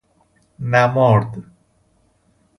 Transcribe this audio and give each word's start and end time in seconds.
نَمارد 0.59 1.43